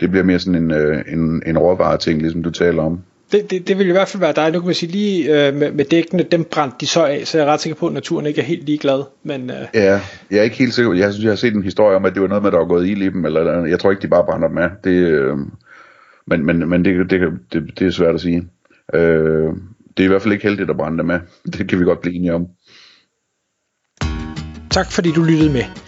Det 0.00 0.10
bliver 0.10 0.24
mere 0.24 0.38
sådan 0.38 0.62
en, 0.62 0.70
øh, 0.70 1.04
en, 1.08 1.42
en 1.46 1.58
råvareting, 1.58 2.20
ligesom 2.20 2.42
du 2.42 2.50
taler 2.50 2.82
om 2.82 3.00
det, 3.32 3.50
det, 3.50 3.68
det 3.68 3.78
vil 3.78 3.88
i 3.88 3.92
hvert 3.92 4.08
fald 4.08 4.20
være 4.20 4.32
dig. 4.32 4.52
Nu 4.52 4.58
kan 4.58 4.66
man 4.66 4.74
sige 4.74 4.92
lige 4.92 5.46
øh, 5.46 5.54
med, 5.54 5.72
med 5.72 5.84
dækkene, 5.84 6.22
dem 6.22 6.44
brændte 6.44 6.76
de 6.80 6.86
så 6.86 7.04
af, 7.04 7.26
så 7.26 7.38
jeg 7.38 7.46
er 7.46 7.52
ret 7.52 7.60
sikker 7.60 7.76
på, 7.76 7.86
at 7.86 7.92
naturen 7.92 8.26
ikke 8.26 8.40
er 8.40 8.44
helt 8.44 8.64
ligeglad. 8.66 9.02
Men, 9.22 9.50
øh... 9.50 9.56
Ja, 9.74 10.00
jeg 10.30 10.38
er 10.38 10.42
ikke 10.42 10.56
helt 10.56 10.74
sikker. 10.74 10.92
Jeg 10.92 11.12
synes, 11.12 11.24
jeg 11.24 11.30
har 11.30 11.36
set 11.36 11.54
en 11.54 11.62
historie 11.62 11.96
om, 11.96 12.04
at 12.04 12.14
det 12.14 12.22
var 12.22 12.28
noget 12.28 12.42
med, 12.42 12.50
der 12.50 12.58
var 12.58 12.66
gået 12.66 12.88
ild 12.88 13.02
i 13.02 13.08
dem, 13.08 13.24
eller 13.24 13.64
jeg 13.64 13.80
tror 13.80 13.90
ikke, 13.90 14.02
de 14.02 14.08
bare 14.08 14.24
brænder 14.24 14.48
dem 14.48 14.58
af. 14.58 14.70
Det, 14.84 14.90
øh, 14.90 15.36
men 16.26 16.46
men, 16.46 16.68
men 16.68 16.84
det, 16.84 17.10
det, 17.10 17.20
det, 17.52 17.78
det 17.78 17.86
er 17.86 17.90
svært 17.90 18.14
at 18.14 18.20
sige. 18.20 18.48
Øh, 18.94 19.52
det 19.96 20.02
er 20.02 20.04
i 20.04 20.08
hvert 20.08 20.22
fald 20.22 20.32
ikke 20.32 20.48
heldigt 20.48 20.70
at 20.70 20.76
brænde 20.76 20.98
dem 20.98 21.10
af. 21.10 21.20
Det 21.44 21.68
kan 21.68 21.80
vi 21.80 21.84
godt 21.84 22.00
blive 22.00 22.14
enige 22.14 22.34
om. 22.34 22.46
Tak 24.70 24.92
fordi 24.92 25.12
du 25.12 25.22
lyttede 25.22 25.52
med. 25.52 25.87